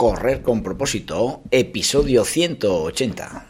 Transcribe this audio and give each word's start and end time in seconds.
Correr 0.00 0.40
con 0.40 0.62
propósito, 0.62 1.42
episodio 1.50 2.24
180. 2.24 3.46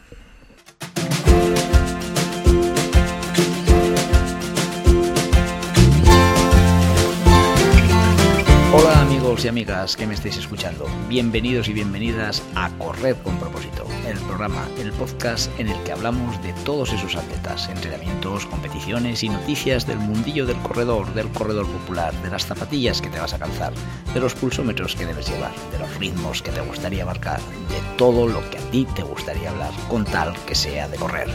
Hola 8.73 9.01
amigos 9.01 9.45
y 9.45 9.47
amigas 9.47 9.95
que 9.95 10.05
me 10.05 10.13
estáis 10.13 10.35
escuchando, 10.35 10.87
bienvenidos 11.07 11.69
y 11.69 11.73
bienvenidas 11.73 12.43
a 12.55 12.69
Correr 12.77 13.15
con 13.23 13.39
propósito, 13.39 13.85
el 14.11 14.19
programa, 14.19 14.67
el 14.77 14.91
podcast 14.91 15.49
en 15.59 15.69
el 15.69 15.83
que 15.83 15.91
hablamos 15.91 16.41
de 16.43 16.53
todos 16.65 16.91
esos 16.91 17.15
atletas, 17.15 17.69
entrenamientos, 17.69 18.45
competiciones 18.45 19.23
y 19.23 19.29
noticias 19.29 19.87
del 19.87 19.97
mundillo 19.97 20.45
del 20.45 20.57
corredor, 20.57 21.13
del 21.13 21.29
corredor 21.29 21.65
popular, 21.67 22.13
de 22.21 22.29
las 22.29 22.45
zapatillas 22.45 23.01
que 23.01 23.09
te 23.09 23.19
vas 23.19 23.33
a 23.33 23.39
calzar, 23.39 23.73
de 24.13 24.19
los 24.19 24.35
pulsómetros 24.35 24.95
que 24.95 25.05
debes 25.05 25.29
llevar, 25.29 25.53
de 25.71 25.79
los 25.79 25.97
ritmos 25.97 26.41
que 26.41 26.51
te 26.51 26.61
gustaría 26.61 27.05
marcar, 27.05 27.39
de 27.39 27.97
todo 27.97 28.27
lo 28.27 28.47
que 28.49 28.57
a 28.57 28.71
ti 28.71 28.85
te 28.95 29.03
gustaría 29.03 29.49
hablar, 29.49 29.71
con 29.87 30.05
tal 30.05 30.33
que 30.45 30.55
sea 30.55 30.87
de 30.87 30.97
correr. 30.97 31.29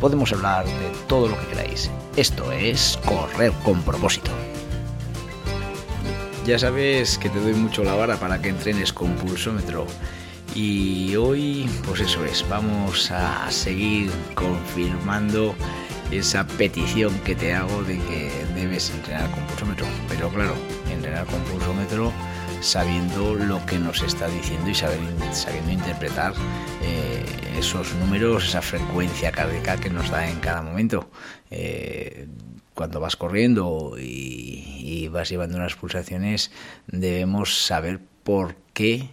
Podemos 0.00 0.32
hablar 0.32 0.66
de 0.66 0.92
todo 1.08 1.28
lo 1.28 1.38
que 1.40 1.46
queráis. 1.46 1.90
Esto 2.16 2.52
es 2.52 2.98
Correr 3.04 3.52
con 3.64 3.82
propósito. 3.82 4.30
Ya 6.46 6.58
sabes 6.58 7.18
que 7.18 7.28
te 7.28 7.40
doy 7.40 7.52
mucho 7.54 7.84
la 7.84 7.94
vara 7.94 8.16
para 8.16 8.40
que 8.40 8.48
entrenes 8.48 8.92
con 8.92 9.14
pulsómetro. 9.16 9.86
Y 10.54 11.14
hoy, 11.16 11.68
pues 11.86 12.00
eso 12.00 12.24
es, 12.24 12.44
vamos 12.48 13.10
a 13.10 13.50
seguir 13.50 14.10
confirmando 14.34 15.54
esa 16.10 16.46
petición 16.46 17.16
que 17.20 17.34
te 17.34 17.52
hago 17.52 17.82
de 17.84 17.98
que 17.98 18.30
debes 18.54 18.90
entrenar 18.90 19.30
con 19.30 19.44
pulsómetro. 19.44 19.86
Pero 20.08 20.28
claro, 20.30 20.54
entrenar 20.90 21.26
con 21.26 21.40
pulsómetro 21.42 22.12
sabiendo 22.60 23.34
lo 23.34 23.64
que 23.66 23.78
nos 23.78 24.02
está 24.02 24.28
diciendo 24.28 24.70
y 24.70 24.74
sabiendo 24.74 25.72
interpretar 25.72 26.32
eh, 26.82 27.24
esos 27.58 27.94
números, 27.94 28.48
esa 28.48 28.62
frecuencia 28.62 29.30
cardíaca 29.30 29.76
que 29.76 29.90
nos 29.90 30.10
da 30.10 30.28
en 30.28 30.40
cada 30.40 30.62
momento. 30.62 31.10
Eh, 31.50 32.26
cuando 32.74 33.00
vas 33.00 33.16
corriendo 33.16 33.96
y, 33.98 35.08
vas 35.08 35.30
llevando 35.30 35.56
unas 35.56 35.74
pulsaciones, 35.74 36.52
debemos 36.86 37.64
saber 37.64 37.98
por 38.22 38.56
qué 38.74 39.08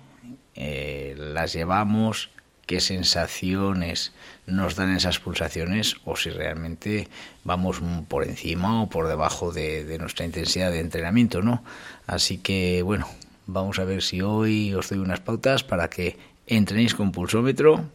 eh, 0.56 1.16
las 1.18 1.54
llevamos, 1.54 2.30
qué 2.66 2.80
sensaciones 2.80 4.14
nos 4.48 4.76
dan 4.76 4.96
esas 4.96 5.20
pulsaciones 5.20 5.98
o 6.06 6.16
si 6.16 6.30
realmente 6.30 7.08
vamos 7.44 7.82
por 8.08 8.24
encima 8.24 8.82
o 8.84 8.90
por 8.90 9.08
debajo 9.08 9.52
de, 9.52 9.98
nuestra 10.00 10.26
intensidad 10.26 10.72
de 10.72 10.80
entrenamiento, 10.80 11.42
¿no? 11.42 11.64
Así 12.08 12.38
que 12.38 12.82
bueno, 12.82 13.08
vamos 13.48 13.80
a 13.80 13.86
ver 13.86 14.02
si 14.02 14.22
hoy 14.22 14.74
os 14.74 14.90
doy 14.90 15.00
unas 15.00 15.20
pautas 15.20 15.64
para 15.64 15.90
que 15.90 16.18
entrenéis 16.48 16.96
con 16.96 17.12
pulsómetro, 17.12 17.86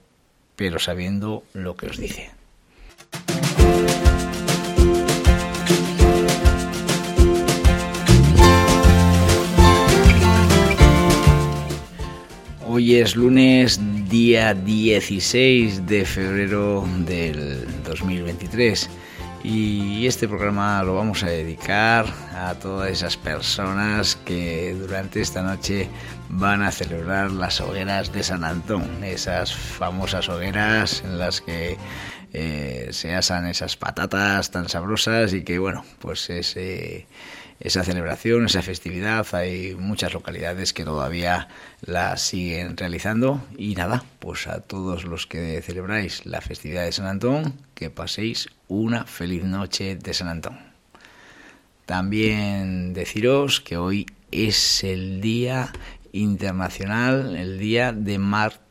pero 0.57 0.79
sabiendo 0.79 1.45
lo 1.53 1.77
que 1.77 1.87
os 1.87 1.99
dice. 1.99 2.40
Hoy 12.73 12.95
es 12.95 13.17
lunes, 13.17 13.81
día 14.09 14.55
16 14.55 15.89
de 15.89 16.05
febrero 16.05 16.87
del 16.99 17.67
2023 17.83 18.89
y 19.43 20.07
este 20.07 20.29
programa 20.29 20.81
lo 20.85 20.95
vamos 20.95 21.25
a 21.25 21.27
dedicar 21.27 22.07
a 22.33 22.55
todas 22.55 22.93
esas 22.93 23.17
personas 23.17 24.15
que 24.15 24.73
durante 24.79 25.21
esta 25.21 25.43
noche 25.43 25.89
van 26.29 26.63
a 26.63 26.71
celebrar 26.71 27.33
las 27.33 27.61
hogueras 27.61 28.13
de 28.13 28.23
San 28.23 28.45
Antón, 28.45 29.03
esas 29.03 29.53
famosas 29.53 30.29
hogueras 30.29 31.03
en 31.05 31.19
las 31.19 31.41
que 31.41 31.77
eh, 32.33 32.91
se 32.93 33.17
asan 33.17 33.49
esas 33.49 33.77
patatas 33.77 34.53
tan 34.53 34.69
sabrosas 34.69 35.33
y 35.33 35.43
que 35.43 35.59
bueno, 35.59 35.85
pues 35.99 36.31
ese 36.31 37.09
esa 37.61 37.85
celebración, 37.85 38.47
esa 38.47 38.63
festividad. 38.63 39.27
Hay 39.35 39.75
muchas 39.75 40.15
localidades 40.15 40.73
que 40.73 40.85
todavía 40.85 41.49
la 41.83 42.17
siguen 42.17 42.77
realizando. 42.77 43.43
Y 43.57 43.75
nada, 43.75 44.05
pues 44.19 44.47
a 44.47 44.61
todos 44.61 45.05
los 45.05 45.27
que 45.27 45.61
celebráis 45.63 46.27
la 46.27 46.41
festividad 46.41 46.85
de 46.85 46.93
San 46.93 47.07
Antón, 47.07 47.55
que 47.75 47.91
paséis 47.91 48.49
una 48.69 49.05
feliz 49.05 49.45
noche 49.45 49.97
de 49.97 50.15
San 50.15 50.29
Antón. 50.29 50.59
También 51.85 52.95
deciros 52.95 53.61
que 53.61 53.77
hoy 53.77 54.07
es 54.31 54.85
el 54.85 55.21
Día 55.21 55.73
Internacional, 56.13 57.37
el 57.37 57.59
Día 57.59 57.93
de 57.93 58.19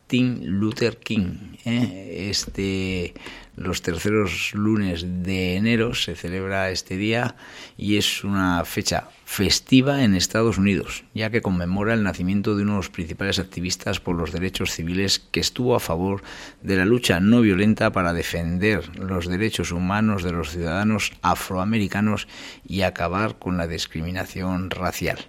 Martin 0.10 0.60
Luther 0.60 0.98
King. 0.98 1.54
¿eh? 1.66 2.30
Este 2.32 3.14
los 3.56 3.84
terceros 3.84 4.54
lunes 4.56 5.06
de 5.06 5.56
enero 5.56 5.94
se 5.94 6.16
celebra 6.16 6.72
este 6.72 6.98
día 6.98 7.36
y 7.78 7.98
es 7.98 8.24
una 8.24 8.66
fecha 8.66 9.10
festiva 9.26 10.04
en 10.04 10.16
Estados 10.16 10.58
Unidos, 10.58 11.04
ya 11.14 11.30
que 11.30 11.44
conmemora 11.44 11.94
el 11.94 12.02
nacimiento 12.02 12.56
de 12.56 12.64
uno 12.64 12.72
de 12.72 12.78
los 12.78 12.90
principales 12.90 13.38
activistas 13.38 14.00
por 14.00 14.16
los 14.16 14.32
derechos 14.32 14.72
civiles 14.72 15.20
que 15.20 15.42
estuvo 15.42 15.76
a 15.76 15.80
favor 15.80 16.24
de 16.64 16.78
la 16.78 16.86
lucha 16.86 17.20
no 17.20 17.42
violenta 17.42 17.92
para 17.92 18.12
defender 18.14 18.90
los 18.98 19.28
derechos 19.28 19.72
humanos 19.72 20.24
de 20.24 20.32
los 20.32 20.50
ciudadanos 20.50 21.14
afroamericanos 21.22 22.28
y 22.68 22.82
acabar 22.82 23.38
con 23.38 23.58
la 23.58 23.68
discriminación 23.68 24.72
racial. 24.72 25.20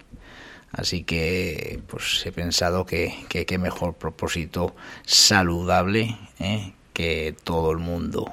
Así 0.72 1.02
que 1.02 1.80
pues 1.88 2.24
he 2.24 2.32
pensado 2.32 2.86
que 2.86 3.14
qué 3.28 3.58
mejor 3.58 3.94
propósito 3.94 4.74
saludable 5.04 6.16
¿eh? 6.38 6.72
que 6.92 7.34
todo 7.44 7.72
el 7.72 7.78
mundo 7.78 8.32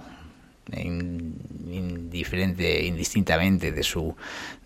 indiferente, 0.76 2.86
indistintamente 2.86 3.72
de 3.72 3.84
su, 3.84 4.16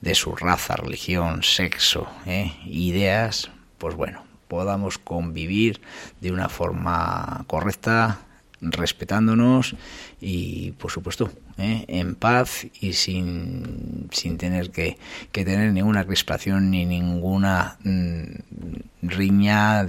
de 0.02 0.16
su 0.16 0.36
raza, 0.36 0.76
religión, 0.76 1.44
sexo, 1.44 2.08
¿eh? 2.26 2.54
ideas, 2.66 3.52
pues 3.78 3.96
bueno, 3.96 4.24
podamos 4.48 4.98
convivir 4.98 5.82
de 6.20 6.32
una 6.32 6.50
forma 6.50 7.44
correcta, 7.48 8.22
respetándonos 8.62 9.76
y, 10.20 10.72
por 10.74 10.92
supuesto, 10.92 11.32
¿eh? 11.61 11.85
en 11.88 12.16
paz 12.16 12.66
y 12.79 12.94
sin, 12.94 14.09
sin 14.11 14.38
tener 14.38 14.72
que, 14.72 14.97
que, 15.31 15.45
tener 15.45 15.72
ninguna 15.72 16.05
crispación 16.05 16.72
ni 16.72 16.85
ninguna 16.85 17.77
mm, 17.83 18.23
riña 19.03 19.88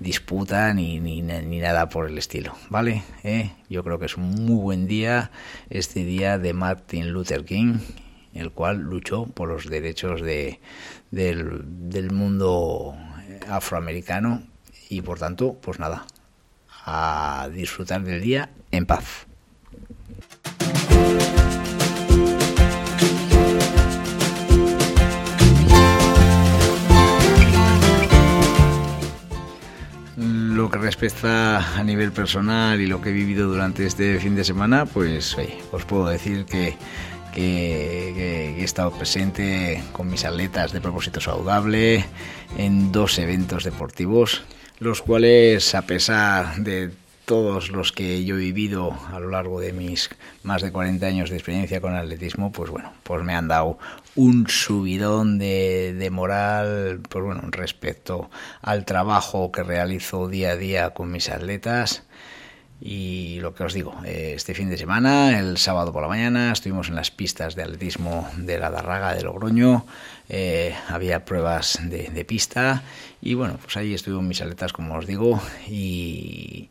disputa 0.00 0.72
ni, 0.74 1.00
ni, 1.00 1.22
ni, 1.22 1.58
nada 1.58 1.88
por 1.88 2.08
el 2.08 2.18
estilo, 2.18 2.54
¿vale? 2.70 3.02
¿Eh? 3.22 3.52
Yo 3.68 3.84
creo 3.84 3.98
que 3.98 4.06
es 4.06 4.16
un 4.16 4.30
muy 4.30 4.60
buen 4.60 4.86
día 4.86 5.30
este 5.70 6.04
día 6.04 6.38
de 6.38 6.52
Martin 6.52 7.10
Luther 7.10 7.44
King, 7.44 7.78
el 8.34 8.50
cual 8.50 8.78
luchó 8.78 9.26
por 9.26 9.48
los 9.48 9.68
derechos 9.68 10.22
de, 10.22 10.60
del, 11.10 11.62
del 11.88 12.10
mundo 12.10 12.96
afroamericano 13.48 14.42
y 14.88 15.02
por 15.02 15.18
tanto, 15.18 15.54
pues 15.54 15.78
nada, 15.78 16.06
a 16.84 17.48
disfrutar 17.52 18.02
del 18.02 18.20
día 18.20 18.50
en 18.70 18.86
paz. 18.86 19.26
Lo 30.62 30.70
que 30.70 30.78
respecta 30.78 31.76
a 31.76 31.82
nivel 31.82 32.12
personal 32.12 32.80
y 32.80 32.86
lo 32.86 33.02
que 33.02 33.08
he 33.08 33.12
vivido 33.12 33.48
durante 33.48 33.84
este 33.84 34.20
fin 34.20 34.36
de 34.36 34.44
semana, 34.44 34.86
pues 34.86 35.36
os 35.72 35.84
puedo 35.84 36.06
decir 36.06 36.44
que, 36.44 36.76
que, 37.34 38.60
he 38.60 38.62
estado 38.62 38.92
presente 38.92 39.82
con 39.90 40.08
mis 40.08 40.24
atletas 40.24 40.70
de 40.70 40.80
propósito 40.80 41.20
saludable 41.20 42.04
en 42.56 42.92
dos 42.92 43.18
eventos 43.18 43.64
deportivos, 43.64 44.44
los 44.78 45.02
cuales 45.02 45.74
a 45.74 45.82
pesar 45.82 46.54
de 46.58 46.92
todos 47.32 47.70
los 47.70 47.92
que 47.92 48.26
yo 48.26 48.34
he 48.34 48.40
vivido 48.40 48.94
a 49.10 49.18
lo 49.18 49.30
largo 49.30 49.58
de 49.58 49.72
mis 49.72 50.10
más 50.42 50.60
de 50.60 50.70
40 50.70 51.06
años 51.06 51.30
de 51.30 51.36
experiencia 51.36 51.80
con 51.80 51.94
el 51.94 52.00
atletismo, 52.00 52.52
pues 52.52 52.70
bueno, 52.70 52.92
pues 53.04 53.24
me 53.24 53.34
han 53.34 53.48
dado 53.48 53.78
un 54.16 54.50
subidón 54.50 55.38
de, 55.38 56.10
moral, 56.12 57.00
pues 57.08 57.24
bueno, 57.24 57.40
respecto 57.50 58.28
al 58.60 58.84
trabajo 58.84 59.50
que 59.50 59.62
realizo 59.62 60.28
día 60.28 60.50
a 60.50 60.56
día 60.56 60.90
con 60.90 61.10
mis 61.10 61.30
atletas. 61.30 62.02
Y 62.82 63.38
lo 63.40 63.54
que 63.54 63.64
os 63.64 63.72
digo, 63.72 63.94
este 64.04 64.52
fin 64.52 64.68
de 64.68 64.76
semana, 64.76 65.38
el 65.38 65.56
sábado 65.56 65.90
por 65.90 66.02
la 66.02 66.08
mañana, 66.08 66.52
estuvimos 66.52 66.90
en 66.90 66.96
las 66.96 67.10
pistas 67.10 67.54
de 67.54 67.62
atletismo 67.62 68.28
de 68.36 68.58
la 68.58 68.70
Darraga 68.70 69.14
de 69.14 69.22
Logroño, 69.22 69.86
eh, 70.28 70.74
había 70.86 71.24
pruebas 71.24 71.78
de, 71.82 72.10
de, 72.10 72.24
pista 72.26 72.82
y 73.22 73.32
bueno, 73.32 73.58
pues 73.62 73.74
ahí 73.78 73.94
estuvieron 73.94 74.28
mis 74.28 74.42
atletas, 74.42 74.74
como 74.74 74.96
os 74.96 75.06
digo, 75.06 75.40
y, 75.68 76.68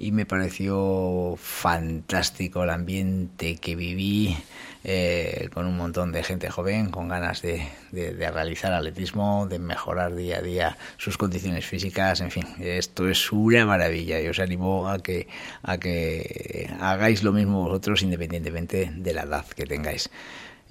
y 0.00 0.12
me 0.12 0.24
pareció 0.24 1.34
fantástico 1.36 2.64
el 2.64 2.70
ambiente 2.70 3.56
que 3.56 3.76
viví 3.76 4.34
eh, 4.82 5.50
con 5.52 5.66
un 5.66 5.76
montón 5.76 6.10
de 6.10 6.22
gente 6.22 6.48
joven 6.48 6.88
con 6.88 7.08
ganas 7.08 7.42
de, 7.42 7.68
realizar 7.92 8.72
atletismo, 8.72 9.46
de 9.46 9.58
mejorar 9.58 10.14
día 10.14 10.38
a 10.38 10.40
día 10.40 10.78
sus 10.96 11.18
condiciones 11.18 11.66
físicas, 11.66 12.22
en 12.22 12.30
fin, 12.30 12.46
esto 12.60 13.10
es 13.10 13.30
una 13.30 13.66
maravilla 13.66 14.18
y 14.22 14.28
os 14.28 14.38
animo 14.38 14.88
a 14.88 15.00
que, 15.00 15.28
a 15.62 15.76
que 15.76 16.70
hagáis 16.80 17.22
lo 17.22 17.32
mismo 17.32 17.60
vosotros 17.60 18.02
independientemente 18.02 18.90
de 18.96 19.12
la 19.12 19.24
edad 19.24 19.44
que 19.48 19.66
tengáis. 19.66 20.08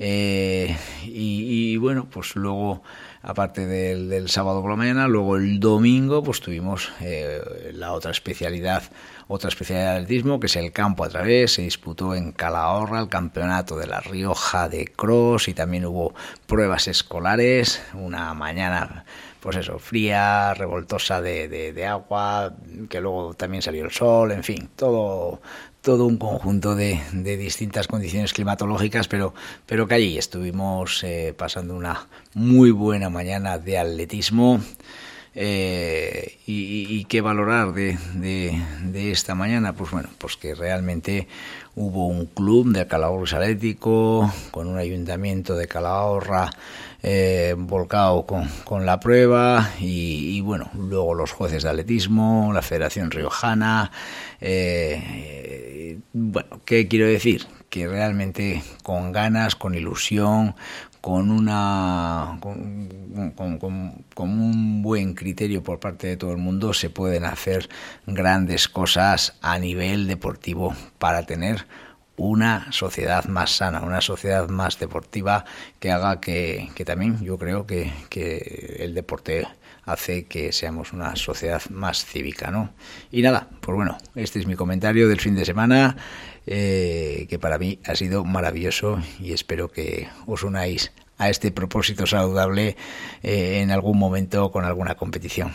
Eh, 0.01 0.77
y, 1.03 1.75
bueno, 1.75 2.07
pues 2.09 2.35
luego, 2.35 2.81
aparte 3.21 3.65
del, 3.67 4.29
sábado 4.29 4.61
por 4.61 4.71
la 4.71 4.77
mañana, 4.77 5.09
luego 5.09 5.35
el 5.35 5.59
domingo, 5.59 6.23
pues 6.23 6.39
tuvimos 6.39 6.89
eh, 7.01 7.71
la 7.73 7.91
otra 7.91 8.11
especialidad, 8.11 8.83
otra 9.27 9.49
especialidad 9.49 9.91
de 9.91 9.97
atletismo, 9.99 10.39
que 10.39 10.47
es 10.47 10.55
el 10.55 10.71
campo 10.71 11.03
a 11.03 11.09
través. 11.09 11.53
Se 11.53 11.63
disputó 11.63 12.15
en 12.15 12.31
Calahorra 12.31 13.01
el 13.01 13.09
campeonato 13.09 13.77
de 13.77 13.87
La 13.87 13.99
Rioja 13.99 14.69
de 14.69 14.85
cross 14.85 15.49
y 15.49 15.53
también 15.53 15.85
hubo 15.85 16.13
pruebas 16.47 16.87
escolares. 16.87 17.83
Una 17.93 18.33
mañana 18.33 19.03
pues 19.39 19.55
eso, 19.55 19.79
fría, 19.79 20.53
revoltosa 20.53 21.21
de, 21.21 21.47
de, 21.47 21.85
agua, 21.85 22.53
que 22.89 22.99
luego 22.99 23.33
también 23.33 23.61
salió 23.61 23.85
el 23.85 23.91
sol, 23.91 24.31
en 24.31 24.43
fin, 24.43 24.69
todo, 24.75 25.41
todo 25.81 26.05
un 26.05 26.17
conjunto 26.17 26.75
de, 26.75 26.99
de 27.13 27.37
distintas 27.37 27.87
condiciones 27.87 28.33
climatológicas, 28.33 29.07
pero, 29.07 29.33
pero 29.65 29.87
que 29.87 29.95
allí 29.95 30.17
estuvimos 30.17 31.03
eh, 31.03 31.33
pasando 31.37 31.75
una 31.75 32.07
muy 32.33 32.71
buena 32.71 33.09
mañana 33.09 33.57
de 33.57 33.77
atletismo. 33.79 34.59
Eh, 35.35 36.39
y, 36.45 37.05
qué 37.05 37.21
valorar 37.21 37.73
de, 37.73 37.97
de, 38.15 39.11
esta 39.11 39.35
mañana? 39.35 39.73
Pues 39.73 39.91
bueno, 39.91 40.09
pues 40.17 40.35
que 40.35 40.55
realmente 40.55 41.27
hubo 41.75 42.07
un 42.07 42.25
club 42.25 42.73
de 42.73 42.87
Calahorra 42.87 43.37
Atlético, 43.37 44.33
con 44.51 44.67
un 44.67 44.77
ayuntamiento 44.77 45.55
de 45.55 45.67
Calahorra 45.67 46.49
eh, 47.01 47.55
volcado 47.57 48.25
con, 48.25 48.85
la 48.85 48.99
prueba 48.99 49.71
y, 49.79 50.41
bueno, 50.41 50.69
luego 50.73 51.13
los 51.13 51.31
jueces 51.31 51.63
de 51.63 51.69
atletismo, 51.69 52.51
la 52.53 52.61
Federación 52.61 53.09
Riojana. 53.09 53.91
Eh, 54.41 55.99
bueno, 56.11 56.61
¿qué 56.65 56.89
quiero 56.89 57.05
decir? 57.07 57.45
Que 57.69 57.87
realmente 57.87 58.63
con 58.83 59.13
ganas, 59.13 59.55
con 59.55 59.75
ilusión, 59.75 60.55
con 61.01 61.31
una 61.31 62.37
con, 62.41 62.89
con, 64.13 64.29
un 64.29 64.81
buen 64.81 65.13
criterio 65.13 65.63
por 65.63 65.79
parte 65.79 66.07
de 66.07 66.17
todo 66.17 66.31
el 66.31 66.37
mundo 66.37 66.73
se 66.73 66.89
pueden 66.89 67.23
hacer 67.23 67.69
grandes 68.05 68.67
cosas 68.67 69.37
a 69.41 69.57
nivel 69.59 70.07
deportivo 70.07 70.75
para 70.97 71.25
tener 71.25 71.65
una 72.19 72.69
sociedad 72.71 73.25
más 73.25 73.51
sana, 73.51 73.79
una 73.81 74.01
sociedad 74.01 74.49
más 74.49 74.77
deportiva 74.77 75.45
que 75.79 75.89
haga 75.89 76.19
que, 76.19 76.69
que 76.75 76.83
también 76.83 77.23
yo 77.23 77.37
creo 77.37 77.65
que, 77.65 77.93
que, 78.09 78.75
el 78.79 78.93
deporte 78.93 79.47
hace 79.85 80.25
que 80.25 80.51
seamos 80.51 80.91
una 80.91 81.15
sociedad 81.15 81.61
más 81.69 82.05
cívica, 82.05 82.51
¿no? 82.51 82.71
Y 83.09 83.21
nada, 83.21 83.47
pues 83.61 83.75
bueno, 83.75 83.97
este 84.15 84.39
es 84.39 84.47
mi 84.47 84.55
comentario 84.55 85.07
del 85.07 85.21
fin 85.21 85.35
de 85.35 85.45
semana, 85.45 85.95
eh, 86.47 87.27
que 87.29 87.39
para 87.39 87.57
mí 87.57 87.79
ha 87.85 87.95
sido 87.95 88.23
maravilloso 88.23 88.99
y 89.19 89.33
espero 89.33 89.69
que 89.69 90.07
os 90.25 90.43
unáis 90.43 90.91
a 91.17 91.29
este 91.29 91.51
propósito 91.51 92.07
saludable 92.07 92.77
eh, 93.23 93.59
en 93.61 93.71
algún 93.71 93.97
momento 93.99 94.51
con 94.51 94.65
alguna 94.65 94.95
competición. 94.95 95.53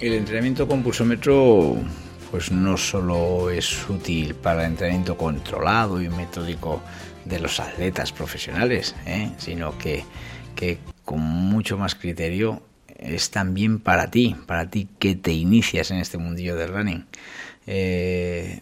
El 0.00 0.14
entrenamiento 0.14 0.66
con 0.66 0.82
pulsómetro 0.82 1.76
pues 2.30 2.50
no 2.52 2.76
solo 2.76 3.50
es 3.50 3.88
útil 3.88 4.34
para 4.34 4.64
el 4.64 4.72
entrenamiento 4.72 5.16
controlado 5.16 6.00
y 6.00 6.08
metódico 6.08 6.80
de 7.24 7.38
los 7.40 7.60
atletas 7.60 8.12
profesionales, 8.12 8.94
¿eh? 9.06 9.30
sino 9.38 9.76
que, 9.78 10.04
que 10.54 10.78
con 11.04 11.20
mucho 11.20 11.76
más 11.78 11.94
criterio 11.94 12.62
es 12.98 13.30
también 13.30 13.78
para 13.78 14.10
ti, 14.10 14.36
para 14.46 14.68
ti 14.68 14.88
que 14.98 15.14
te 15.14 15.32
inicias 15.32 15.90
en 15.90 15.98
este 15.98 16.18
mundillo 16.18 16.56
del 16.56 16.72
running. 16.72 17.06
Eh, 17.66 18.60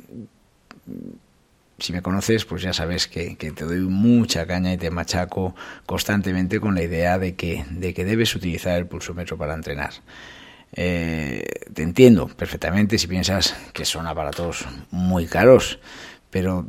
si 1.79 1.93
me 1.93 2.03
conoces, 2.03 2.45
pues 2.45 2.63
ya 2.63 2.73
sabes 2.73 3.07
que, 3.07 3.37
te 3.37 3.65
doy 3.65 3.81
mucha 3.81 4.47
caña 4.47 4.73
y 4.73 4.79
te 4.79 4.91
machaco 4.91 5.55
constantemente 5.87 6.61
con 6.61 6.75
la 6.75 6.83
idea 6.83 7.19
de 7.19 7.37
que, 7.37 7.65
de 7.71 7.95
que 7.95 8.05
debes 8.05 8.35
utilizar 8.35 8.77
el 8.77 8.87
pulsómetro 8.87 9.37
para 9.37 9.55
entrenar. 9.55 9.93
Eh, 10.73 11.45
te 11.73 11.83
entiendo 11.83 12.29
perfectamente 12.29 12.99
si 12.99 13.07
piensas 13.07 13.55
que 13.73 13.85
son 13.85 14.07
aparatos 14.07 14.67
muy 14.91 15.27
caros, 15.27 15.79
pero 16.31 16.67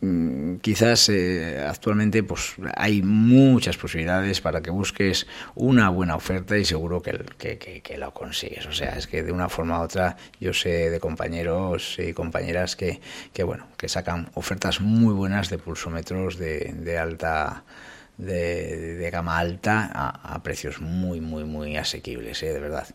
mm, 0.00 0.56
quizás 0.56 1.08
eh, 1.08 1.64
actualmente 1.68 2.22
pues 2.22 2.54
hay 2.74 3.02
muchas 3.02 3.76
posibilidades 3.76 4.40
para 4.40 4.62
que 4.62 4.70
busques 4.70 5.26
una 5.54 5.90
buena 5.90 6.16
oferta 6.16 6.56
y 6.56 6.64
seguro 6.64 7.02
que, 7.02 7.24
que, 7.36 7.58
que, 7.58 7.98
lo 7.98 8.14
consigues. 8.14 8.66
O 8.66 8.72
sea, 8.72 8.96
es 8.96 9.06
que 9.06 9.22
de 9.22 9.32
una 9.32 9.48
forma 9.48 9.80
u 9.80 9.82
otra 9.82 10.16
yo 10.40 10.52
sé 10.52 10.90
de 10.90 11.00
compañeros 11.00 11.96
y 11.98 12.12
compañeras 12.12 12.76
que, 12.76 13.00
que 13.32 13.42
bueno, 13.42 13.66
que 13.76 13.88
sacan 13.88 14.30
ofertas 14.34 14.80
muy 14.80 15.12
buenas 15.12 15.50
de 15.50 15.58
pulsómetros 15.58 16.38
de, 16.38 16.74
de 16.78 16.98
alta 16.98 17.64
de, 18.18 19.08
gama 19.12 19.38
alta 19.38 19.90
a, 19.94 20.42
precios 20.42 20.80
muy, 20.80 21.20
muy, 21.20 21.44
muy 21.44 21.76
asequibles, 21.76 22.42
¿eh? 22.42 22.52
de 22.52 22.60
verdad. 22.60 22.88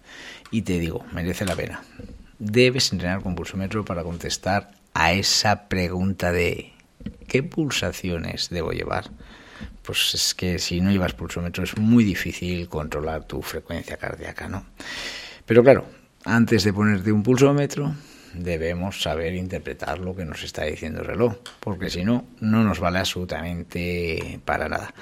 Y 0.52 0.64
te 0.64 0.80
digo, 0.80 1.06
merece 1.14 1.46
la 1.46 1.56
pena. 1.56 1.82
Debes 2.40 2.92
entrenar 2.92 3.22
con 3.22 3.36
pulsómetro 3.36 3.86
para 3.86 4.04
contestar 4.04 4.72
a 4.94 5.14
esa 5.14 5.68
pregunta 5.68 6.32
de 6.32 6.74
¿qué 7.28 7.44
pulsaciones 7.44 8.50
debo 8.50 8.72
llevar? 8.72 9.12
Pues 9.82 10.14
es 10.14 10.34
que 10.34 10.60
si 10.60 10.82
no 10.82 10.92
llevas 10.92 11.14
pulsómetro 11.14 11.64
es 11.64 11.78
muy 11.78 12.04
difícil 12.04 12.70
controlar 12.70 13.26
tu 13.26 13.42
frecuencia 13.42 13.98
cardíaca, 13.98 14.48
¿no? 14.48 14.66
Pero 15.46 15.64
claro, 15.64 15.86
antes 16.24 16.64
de 16.64 16.72
ponerte 16.72 17.12
un 17.12 17.24
pulsómetro, 17.24 17.94
debemos 18.34 19.02
saber 19.02 19.34
interpretar 19.34 20.00
lo 20.00 20.16
que 20.16 20.26
nos 20.26 20.44
está 20.44 20.64
diciendo 20.64 21.02
el 21.02 21.08
reloj, 21.08 21.36
porque 21.60 21.90
si 21.90 22.06
no, 22.06 22.26
no 22.40 22.64
nos 22.64 22.80
vale 22.80 23.00
absolutamente 23.00 24.40
para 24.46 24.70
nada. 24.70 24.94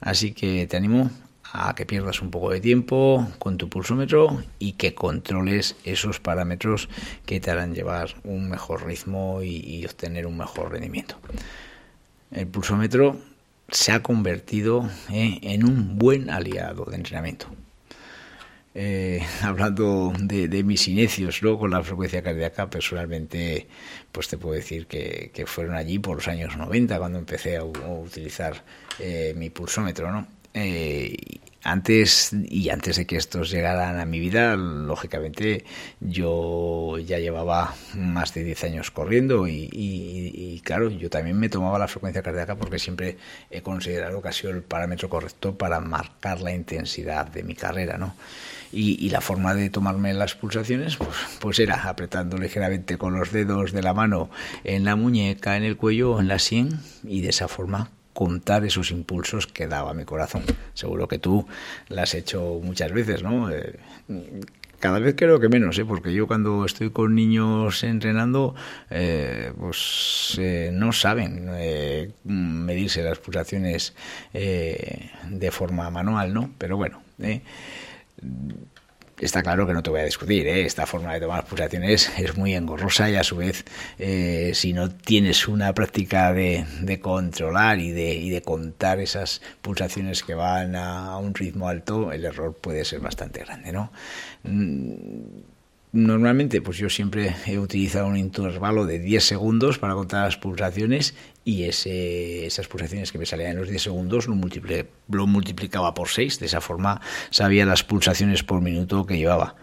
Así 0.00 0.32
que 0.32 0.66
te 0.66 0.76
animo 0.76 1.10
a 1.52 1.74
que 1.74 1.86
pierdas 1.86 2.20
un 2.20 2.30
poco 2.30 2.50
de 2.50 2.60
tiempo 2.60 3.26
con 3.38 3.56
tu 3.56 3.68
pulsómetro 3.68 4.42
y 4.58 4.72
que 4.72 4.94
controles 4.94 5.76
esos 5.84 6.20
parámetros 6.20 6.88
que 7.24 7.40
te 7.40 7.50
harán 7.50 7.74
llevar 7.74 8.14
un 8.24 8.50
mejor 8.50 8.84
ritmo 8.86 9.42
y, 9.42 9.84
obtener 9.86 10.26
un 10.26 10.36
mejor 10.36 10.72
rendimiento. 10.72 11.16
El 12.30 12.46
pulsómetro 12.46 13.16
se 13.70 13.92
ha 13.92 14.02
convertido 14.02 14.88
eh, 15.10 15.38
en 15.42 15.64
un 15.64 15.98
buen 15.98 16.30
aliado 16.30 16.84
de 16.84 16.96
entrenamiento. 16.96 17.48
Eh, 18.74 19.26
hablando 19.42 20.12
de, 20.20 20.62
mis 20.62 20.86
inicios 20.88 21.42
¿no? 21.42 21.58
con 21.58 21.70
la 21.70 21.82
frecuencia 21.82 22.22
cardíaca, 22.22 22.68
personalmente 22.68 23.66
pues 24.12 24.28
te 24.28 24.36
puedo 24.36 24.54
decir 24.54 24.86
que, 24.86 25.44
fueron 25.46 25.74
allí 25.74 25.98
por 25.98 26.16
los 26.16 26.28
años 26.28 26.56
90 26.56 26.98
cuando 26.98 27.18
empecé 27.18 27.56
a, 27.56 27.64
utilizar 27.64 28.62
eh, 28.98 29.32
mi 29.36 29.48
pulsómetro. 29.50 30.12
¿no? 30.12 30.37
Eh, 30.54 31.16
antes 31.68 32.32
y 32.48 32.70
antes 32.70 32.96
de 32.96 33.06
que 33.06 33.16
estos 33.16 33.50
llegaran 33.50 34.00
a 34.00 34.06
mi 34.06 34.20
vida, 34.20 34.56
lógicamente 34.56 35.64
yo 36.00 36.98
ya 36.98 37.18
llevaba 37.18 37.74
más 37.94 38.32
de 38.34 38.44
10 38.44 38.64
años 38.64 38.90
corriendo 38.90 39.46
y, 39.46 39.68
y, 39.72 40.60
claro, 40.64 40.88
yo 40.90 41.10
también 41.10 41.38
me 41.38 41.48
tomaba 41.48 41.78
la 41.78 41.88
frecuencia 41.88 42.22
cardíaca 42.22 42.56
porque 42.56 42.78
siempre 42.78 43.18
he 43.50 43.60
considerado 43.60 44.22
que 44.22 44.28
ha 44.28 44.32
sido 44.32 44.50
el 44.50 44.62
parámetro 44.62 45.08
correcto 45.08 45.56
para 45.56 45.80
marcar 45.80 46.40
la 46.40 46.52
intensidad 46.52 47.26
de 47.26 47.42
mi 47.42 47.54
carrera, 47.54 47.98
¿no? 47.98 48.14
Y, 48.70 49.08
la 49.08 49.22
forma 49.22 49.54
de 49.54 49.70
tomarme 49.70 50.12
las 50.12 50.34
pulsaciones 50.34 50.96
pues, 50.96 51.16
pues 51.40 51.58
era 51.58 51.88
apretando 51.88 52.36
ligeramente 52.36 52.98
con 52.98 53.18
los 53.18 53.32
dedos 53.32 53.72
de 53.72 53.82
la 53.82 53.94
mano 53.94 54.28
en 54.64 54.84
la 54.84 54.94
muñeca, 54.94 55.56
en 55.56 55.64
el 55.64 55.78
cuello 55.78 56.12
o 56.12 56.20
en 56.20 56.28
la 56.28 56.38
sien 56.38 56.78
y 57.02 57.22
de 57.22 57.30
esa 57.30 57.48
forma 57.48 57.90
contar 58.18 58.64
esos 58.64 58.90
impulsos 58.90 59.46
que 59.46 59.68
daba 59.68 59.94
mi 59.94 60.04
corazón. 60.04 60.42
Seguro 60.74 61.06
que 61.06 61.20
tú 61.20 61.46
lo 61.88 62.02
has 62.02 62.14
hecho 62.14 62.58
muchas 62.60 62.90
veces, 62.90 63.22
¿no? 63.22 63.48
Eh, 63.48 63.78
cada 64.80 64.98
vez 64.98 65.14
creo 65.16 65.38
que 65.38 65.48
menos, 65.48 65.78
¿eh? 65.78 65.84
porque 65.84 66.12
yo 66.12 66.26
cuando 66.26 66.64
estoy 66.64 66.90
con 66.90 67.14
niños 67.14 67.84
entrenando, 67.84 68.56
eh, 68.90 69.52
pues 69.56 70.36
eh, 70.40 70.70
no 70.72 70.90
saben 70.90 71.48
medirse 72.24 73.04
las 73.04 73.20
pulsaciones 73.20 73.94
de 74.32 75.50
forma 75.52 75.88
manual, 75.88 76.34
¿no? 76.34 76.50
Pero 76.58 76.76
bueno, 76.76 77.00
está 79.20 79.42
claro 79.42 79.66
que 79.66 79.72
no 79.72 79.82
te 79.82 79.90
voy 79.90 80.00
a 80.00 80.04
discutir, 80.04 80.46
¿eh? 80.46 80.62
esta 80.64 80.86
forma 80.86 81.14
de 81.14 81.20
tomar 81.20 81.44
pulsaciones 81.44 82.10
es 82.18 82.36
muy 82.36 82.54
engorrosa 82.54 83.10
y 83.10 83.16
a 83.16 83.24
su 83.24 83.36
vez 83.36 83.64
eh, 83.98 84.52
si 84.54 84.72
no 84.72 84.90
tienes 84.90 85.48
una 85.48 85.72
práctica 85.74 86.32
de, 86.32 86.64
controlar 87.02 87.78
y 87.78 87.90
de, 87.90 88.14
y 88.14 88.30
de, 88.30 88.42
contar 88.42 89.00
esas 89.00 89.40
pulsaciones 89.62 90.22
que 90.22 90.34
van 90.34 90.76
a, 90.76 91.16
un 91.18 91.34
ritmo 91.34 91.68
alto, 91.68 92.12
el 92.12 92.24
error 92.24 92.54
puede 92.54 92.84
ser 92.84 93.00
bastante 93.00 93.40
grande, 93.40 93.72
¿no? 93.72 93.90
Mm, 94.44 95.57
normalmente, 96.06 96.62
pues 96.62 96.78
yo 96.78 96.88
siempre 96.88 97.34
he 97.46 97.58
utilizado 97.58 98.06
un 98.06 98.16
intervalo 98.16 98.86
de 98.86 98.98
10 98.98 99.24
segundos 99.24 99.78
para 99.78 99.94
contar 99.94 100.24
las 100.24 100.36
pulsaciones 100.36 101.14
y 101.44 101.64
ese, 101.64 102.46
esas 102.46 102.68
pulsaciones 102.68 103.12
que 103.12 103.18
me 103.18 103.26
salían 103.26 103.52
en 103.52 103.58
los 103.58 103.68
10 103.68 103.82
segundos 103.82 104.26
lo, 104.26 104.34
lo 104.34 105.26
multiplicaba 105.26 105.94
por 105.94 106.08
6. 106.08 106.40
De 106.40 106.46
esa 106.46 106.60
forma 106.60 107.00
sabía 107.30 107.66
las 107.66 107.84
pulsaciones 107.84 108.42
por 108.42 108.60
minuto 108.60 109.06
que 109.06 109.16
llevaba. 109.16 109.56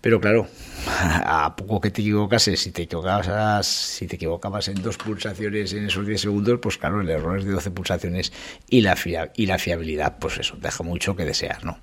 Pero 0.00 0.20
claro, 0.20 0.46
a 0.86 1.56
poco 1.56 1.80
que 1.80 1.90
te 1.90 2.00
equivocases, 2.00 2.60
si 2.60 2.70
te 2.70 2.82
equivocabas, 2.82 3.66
si 3.66 4.06
te 4.06 4.16
equivocabas 4.16 4.68
en 4.68 4.82
dos 4.82 4.96
pulsaciones 4.98 5.72
en 5.72 5.86
esos 5.86 6.06
10 6.06 6.20
segundos, 6.20 6.58
pues 6.60 6.78
claro, 6.78 7.00
el 7.00 7.10
error 7.10 7.38
es 7.38 7.44
de 7.44 7.52
12 7.52 7.70
pulsaciones 7.70 8.32
y 8.68 8.82
la, 8.82 8.96
y 9.34 9.46
la 9.46 9.58
fiabilidad, 9.58 10.18
pues 10.18 10.38
eso, 10.38 10.56
deja 10.60 10.84
mucho 10.84 11.16
que 11.16 11.24
desear, 11.24 11.64
¿no? 11.64 11.78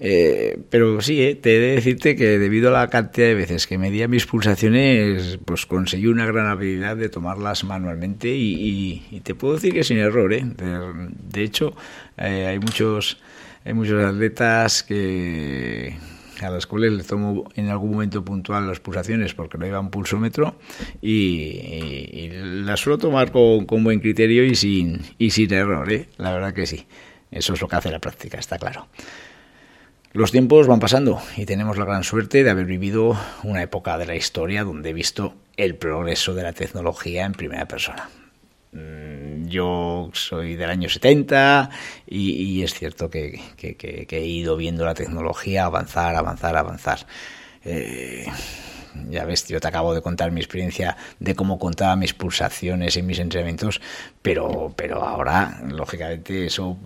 Eh, 0.00 0.58
pero 0.70 1.00
sí, 1.00 1.22
eh, 1.22 1.34
te 1.36 1.56
he 1.56 1.60
de 1.60 1.74
decirte 1.76 2.16
que 2.16 2.38
debido 2.38 2.68
a 2.68 2.80
la 2.80 2.90
cantidad 2.90 3.28
de 3.28 3.34
veces 3.34 3.66
que 3.66 3.78
medía 3.78 4.08
mis 4.08 4.26
pulsaciones, 4.26 5.38
pues 5.44 5.66
conseguí 5.66 6.08
una 6.08 6.26
gran 6.26 6.46
habilidad 6.46 6.96
de 6.96 7.08
tomarlas 7.08 7.64
manualmente 7.64 8.28
y, 8.28 9.20
te 9.22 9.34
puedo 9.34 9.54
decir 9.54 9.72
que 9.72 9.84
sin 9.84 9.98
error. 9.98 10.32
¿eh? 10.32 10.44
De, 10.44 11.42
hecho, 11.42 11.74
eh, 12.18 12.46
hay 12.46 12.58
muchos 12.58 13.18
hay 13.64 13.72
muchos 13.72 14.04
atletas 14.04 14.82
que 14.82 15.96
a 16.42 16.50
las 16.50 16.66
cuales 16.66 16.92
les 16.92 17.06
tomo 17.06 17.44
en 17.54 17.68
algún 17.68 17.92
momento 17.92 18.24
puntual 18.24 18.66
las 18.66 18.80
pulsaciones 18.80 19.34
porque 19.34 19.56
no 19.56 19.64
llevan 19.64 19.90
pulsómetro 19.90 20.56
y, 21.00 22.28
las 22.32 22.80
suelo 22.80 22.98
tomar 22.98 23.30
con, 23.32 23.66
con, 23.66 23.84
buen 23.84 24.00
criterio 24.00 24.44
y 24.44 24.54
sin, 24.54 25.00
y 25.18 25.30
sin 25.30 25.52
error, 25.52 25.90
¿eh? 25.92 26.08
la 26.18 26.32
verdad 26.32 26.52
que 26.52 26.66
sí. 26.66 26.86
Eso 27.30 27.54
es 27.54 27.60
lo 27.60 27.68
que 27.68 27.76
hace 27.76 27.90
la 27.90 27.98
práctica, 27.98 28.38
está 28.38 28.58
claro. 28.58 28.86
Los 30.14 30.30
tiempos 30.30 30.68
van 30.68 30.78
pasando 30.78 31.20
y 31.36 31.44
tenemos 31.44 31.76
la 31.76 31.84
gran 31.84 32.04
suerte 32.04 32.44
de 32.44 32.50
haber 32.50 32.66
vivido 32.66 33.18
una 33.42 33.64
época 33.64 33.98
de 33.98 34.06
la 34.06 34.14
historia 34.14 34.62
donde 34.62 34.90
he 34.90 34.92
visto 34.92 35.34
el 35.56 35.74
progreso 35.74 36.34
de 36.34 36.44
la 36.44 36.52
tecnología 36.52 37.24
en 37.24 37.32
primera 37.32 37.66
persona. 37.66 38.08
Mm, 38.70 39.48
yo 39.48 40.10
soy 40.12 40.54
del 40.54 40.70
año 40.70 40.88
70 40.88 41.68
y, 42.06 42.62
es 42.62 42.74
cierto 42.74 43.10
que, 43.10 43.40
he 43.58 44.24
ido 44.24 44.56
viendo 44.56 44.84
la 44.84 44.94
tecnología 44.94 45.64
avanzar, 45.64 46.14
avanzar, 46.14 46.56
avanzar. 46.56 47.06
Eh, 47.64 48.26
ya 49.10 49.24
ves, 49.24 49.46
yo 49.48 49.60
te 49.60 49.68
acabo 49.68 49.94
de 49.94 50.02
contar 50.02 50.30
mi 50.30 50.40
experiencia 50.40 50.96
de 51.18 51.34
cómo 51.34 51.58
contaba 51.58 51.96
mis 51.96 52.14
pulsaciones 52.14 52.96
en 52.96 53.06
mis 53.06 53.18
entrenamientos, 53.18 53.80
pero, 54.22 54.72
pero 54.76 55.02
ahora, 55.04 55.60
lógicamente, 55.68 56.46
eso 56.46 56.76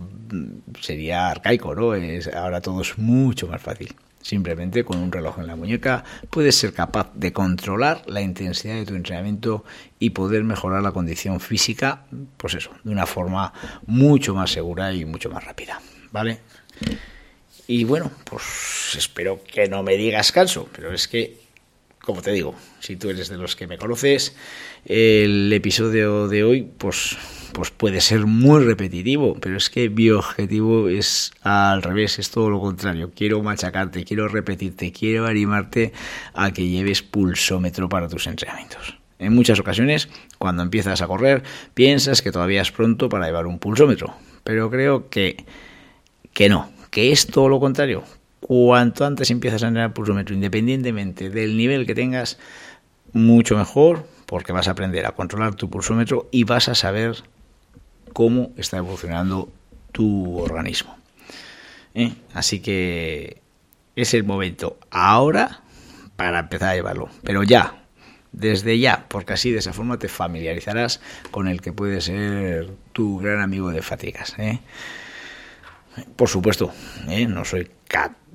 sería 0.80 1.30
arcaico, 1.30 1.74
¿no? 1.74 1.94
Es, 1.94 2.28
ahora 2.28 2.60
todo 2.60 2.82
es 2.82 2.98
mucho 2.98 3.46
más 3.46 3.62
fácil. 3.62 3.94
Simplemente 4.20 4.84
con 4.84 4.98
un 4.98 5.12
reloj 5.12 5.38
en 5.38 5.46
la 5.46 5.56
muñeca 5.56 6.04
puedes 6.28 6.56
ser 6.56 6.74
capaz 6.74 7.10
de 7.14 7.32
controlar 7.32 8.02
la 8.06 8.20
intensidad 8.20 8.74
de 8.74 8.84
tu 8.84 8.94
entrenamiento 8.94 9.64
y 9.98 10.10
poder 10.10 10.44
mejorar 10.44 10.82
la 10.82 10.92
condición 10.92 11.40
física, 11.40 12.02
pues 12.36 12.54
eso, 12.54 12.70
de 12.82 12.90
una 12.90 13.06
forma 13.06 13.52
mucho 13.86 14.34
más 14.34 14.50
segura 14.50 14.92
y 14.92 15.04
mucho 15.04 15.30
más 15.30 15.44
rápida, 15.44 15.80
¿vale? 16.10 16.40
Y 17.68 17.84
bueno, 17.84 18.10
pues 18.24 18.94
espero 18.96 19.40
que 19.44 19.68
no 19.68 19.82
me 19.82 19.96
digas 19.96 20.32
canso, 20.32 20.68
pero 20.72 20.92
es 20.92 21.06
que 21.06 21.38
como 22.08 22.22
te 22.22 22.32
digo, 22.32 22.54
si 22.80 22.96
tú 22.96 23.10
eres 23.10 23.28
de 23.28 23.36
los 23.36 23.54
que 23.54 23.66
me 23.66 23.76
conoces, 23.76 24.34
el 24.86 25.52
episodio 25.52 26.26
de 26.26 26.42
hoy, 26.42 26.66
pues, 26.78 27.18
pues 27.52 27.70
puede 27.70 28.00
ser 28.00 28.24
muy 28.24 28.64
repetitivo, 28.64 29.36
pero 29.38 29.58
es 29.58 29.68
que 29.68 29.90
mi 29.90 30.08
objetivo 30.08 30.88
es 30.88 31.32
al 31.42 31.82
revés, 31.82 32.18
es 32.18 32.30
todo 32.30 32.48
lo 32.48 32.60
contrario. 32.60 33.12
Quiero 33.14 33.42
machacarte, 33.42 34.04
quiero 34.04 34.26
repetirte, 34.26 34.90
quiero 34.90 35.26
animarte 35.26 35.92
a 36.32 36.50
que 36.50 36.66
lleves 36.66 37.02
pulsómetro 37.02 37.90
para 37.90 38.08
tus 38.08 38.26
entrenamientos. 38.26 38.96
En 39.18 39.34
muchas 39.34 39.60
ocasiones, 39.60 40.08
cuando 40.38 40.62
empiezas 40.62 41.02
a 41.02 41.06
correr, 41.06 41.42
piensas 41.74 42.22
que 42.22 42.32
todavía 42.32 42.62
es 42.62 42.72
pronto 42.72 43.10
para 43.10 43.26
llevar 43.26 43.46
un 43.46 43.58
pulsómetro, 43.58 44.14
pero 44.44 44.70
creo 44.70 45.10
que, 45.10 45.44
que 46.32 46.48
no, 46.48 46.72
que 46.90 47.12
es 47.12 47.26
todo 47.26 47.50
lo 47.50 47.60
contrario, 47.60 48.02
cuanto 48.40 49.04
antes 49.04 49.30
empiezas 49.30 49.62
a 49.62 49.68
entrenar 49.68 49.94
pulsómetro, 49.94 50.34
independientemente 50.34 51.30
del 51.30 51.56
nivel 51.56 51.86
que 51.86 51.94
tengas, 51.94 52.38
mucho 53.12 53.56
mejor, 53.56 54.06
porque 54.26 54.52
vas 54.52 54.68
a 54.68 54.72
aprender 54.72 55.06
a 55.06 55.12
controlar 55.12 55.54
tu 55.54 55.70
pulsómetro 55.70 56.28
y 56.30 56.44
vas 56.44 56.68
a 56.68 56.74
saber 56.74 57.16
cómo 58.12 58.52
está 58.56 58.78
evolucionando 58.78 59.50
tu 59.92 60.38
organismo. 60.38 60.96
¿Eh? 61.94 62.12
Así 62.34 62.60
que 62.60 63.40
es 63.96 64.14
el 64.14 64.24
momento 64.24 64.78
ahora 64.90 65.62
para 66.16 66.40
empezar 66.40 66.70
a 66.70 66.74
llevarlo, 66.74 67.08
pero 67.22 67.42
ya, 67.42 67.82
desde 68.32 68.78
ya, 68.78 69.06
porque 69.08 69.32
así 69.32 69.50
de 69.50 69.58
esa 69.58 69.72
forma 69.72 69.98
te 69.98 70.08
familiarizarás 70.08 71.00
con 71.30 71.48
el 71.48 71.60
que 71.60 71.72
puede 71.72 72.00
ser 72.00 72.70
tu 72.92 73.18
gran 73.18 73.40
amigo 73.40 73.70
de 73.70 73.82
fatigas. 73.82 74.34
¿eh? 74.38 74.60
Por 76.16 76.28
supuesto, 76.28 76.72
¿eh? 77.08 77.26
no 77.26 77.44
soy 77.44 77.70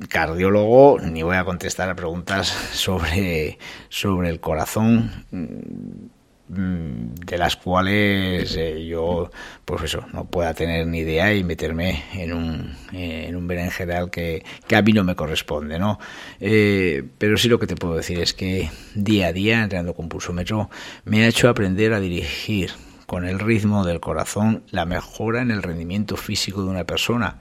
cardiólogo 0.09 0.99
ni 0.99 1.23
voy 1.23 1.35
a 1.35 1.45
contestar 1.45 1.89
a 1.89 1.95
preguntas 1.95 2.47
sobre, 2.47 3.57
sobre 3.89 4.29
el 4.29 4.39
corazón 4.39 5.11
mm, 5.31 7.13
de 7.25 7.37
las 7.37 7.55
cuales 7.55 8.55
eh, 8.57 8.85
yo 8.85 9.31
pues 9.63 9.83
eso 9.83 10.05
no 10.11 10.25
pueda 10.25 10.53
tener 10.53 10.85
ni 10.87 10.99
idea 10.99 11.33
y 11.33 11.43
meterme 11.43 12.03
en 12.13 12.33
un, 12.33 12.75
en 12.91 13.35
un 13.35 13.47
que, 14.11 14.43
que 14.67 14.75
a 14.75 14.81
mí 14.81 14.91
no 14.91 15.03
me 15.03 15.15
corresponde 15.15 15.79
no 15.79 15.99
eh, 16.39 17.03
pero 17.17 17.37
sí 17.37 17.47
lo 17.47 17.59
que 17.59 17.67
te 17.67 17.75
puedo 17.75 17.95
decir 17.95 18.19
es 18.19 18.33
que 18.33 18.69
día 18.93 19.27
a 19.27 19.33
día 19.33 19.63
entrenando 19.63 19.93
con 19.93 20.09
pulsómetro 20.09 20.69
me 21.05 21.23
ha 21.23 21.27
hecho 21.27 21.47
aprender 21.47 21.93
a 21.93 21.99
dirigir 21.99 22.71
con 23.05 23.25
el 23.25 23.39
ritmo 23.39 23.85
del 23.85 23.99
corazón 23.99 24.63
la 24.69 24.85
mejora 24.85 25.41
en 25.41 25.51
el 25.51 25.63
rendimiento 25.63 26.17
físico 26.17 26.63
de 26.63 26.69
una 26.69 26.85
persona 26.85 27.39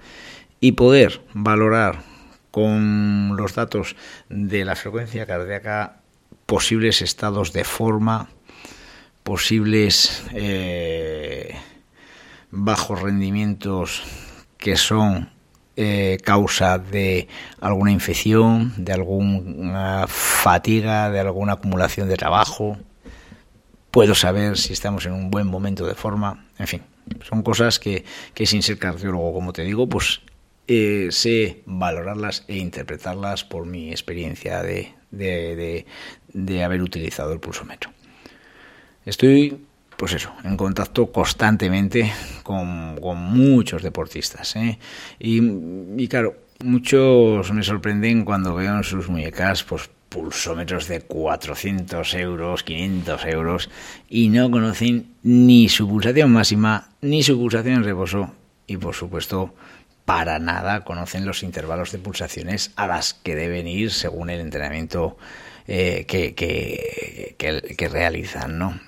y 0.60 0.72
poder 0.72 1.22
valorar 1.34 2.02
con 2.50 3.36
los 3.36 3.54
datos 3.54 3.96
de 4.28 4.64
la 4.64 4.76
frecuencia 4.76 5.26
cardíaca 5.26 6.02
posibles 6.46 7.02
estados 7.02 7.52
de 7.52 7.64
forma, 7.64 8.28
posibles 9.22 10.24
eh, 10.34 11.56
bajos 12.50 13.00
rendimientos 13.00 14.02
que 14.58 14.76
son 14.76 15.30
eh, 15.76 16.18
causa 16.22 16.78
de 16.78 17.28
alguna 17.60 17.90
infección, 17.90 18.74
de 18.76 18.92
alguna 18.92 20.04
fatiga, 20.06 21.10
de 21.10 21.20
alguna 21.20 21.54
acumulación 21.54 22.08
de 22.08 22.16
trabajo. 22.16 22.76
Puedo 23.92 24.16
saber 24.16 24.58
si 24.58 24.72
estamos 24.72 25.06
en 25.06 25.12
un 25.12 25.30
buen 25.30 25.46
momento 25.46 25.86
de 25.86 25.94
forma. 25.94 26.46
En 26.58 26.66
fin, 26.66 26.82
son 27.28 27.42
cosas 27.42 27.78
que, 27.78 28.04
que 28.34 28.46
sin 28.46 28.62
ser 28.62 28.78
cardiólogo, 28.78 29.32
como 29.32 29.52
te 29.52 29.62
digo, 29.62 29.88
pues 29.88 30.22
eh, 30.66 31.08
sé 31.10 31.62
valorarlas 31.66 32.44
e 32.48 32.56
interpretarlas 32.56 33.44
por 33.44 33.66
mi 33.66 33.90
experiencia 33.90 34.62
de, 34.62 34.94
de, 35.10 36.64
haber 36.64 36.80
utilizado 36.80 37.34
el 37.34 37.40
pulsómetro. 37.40 37.90
Estoy, 39.04 39.66
pues 39.98 40.14
eso, 40.14 40.32
en 40.42 40.56
contacto 40.56 41.12
constantemente 41.12 42.10
con, 42.42 42.98
muchos 43.34 43.82
deportistas. 43.82 44.56
¿eh? 44.56 44.78
Y, 45.18 46.08
claro, 46.08 46.36
muchos 46.64 47.52
me 47.52 47.62
sorprenden 47.62 48.24
cuando 48.24 48.54
veo 48.54 48.74
en 48.74 48.84
sus 48.84 49.10
muñecas 49.10 49.64
pues, 49.64 49.90
pulsómetros 50.12 50.88
de 50.88 51.00
400 51.00 52.14
euros, 52.14 52.62
500 52.62 53.24
euros 53.26 53.70
y 54.08 54.28
no 54.28 54.50
conocen 54.50 55.14
ni 55.22 55.68
su 55.68 55.88
pulsación 55.88 56.32
máxima 56.32 56.90
ni 57.00 57.22
su 57.22 57.38
pulsación 57.38 57.76
en 57.76 57.84
reposo 57.84 58.32
y 58.66 58.76
por 58.76 58.94
supuesto 58.94 59.54
para 60.04 60.38
nada 60.38 60.84
conocen 60.84 61.24
los 61.24 61.42
intervalos 61.42 61.92
de 61.92 61.98
pulsaciones 61.98 62.72
a 62.76 62.86
las 62.86 63.14
que 63.14 63.34
deben 63.34 63.66
ir 63.66 63.90
según 63.90 64.30
el 64.30 64.40
entrenamiento 64.40 65.16
eh, 65.66 66.04
que, 66.06 66.34
que, 66.34 67.88
realizan, 67.88 68.58
¿no? 68.58 68.80